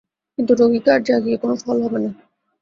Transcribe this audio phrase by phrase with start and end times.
[0.37, 2.11] কিন্তু রোগীকে আর জাগিয়ে কোনো ফল হবে না।